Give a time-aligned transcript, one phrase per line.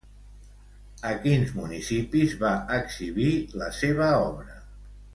[1.09, 3.31] A quins municipis va exhibir
[3.63, 4.61] la seva obra?